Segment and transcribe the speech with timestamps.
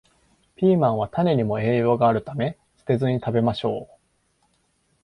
[0.55, 3.97] ピーマンは種にも栄養があるため、捨てずに食べましょう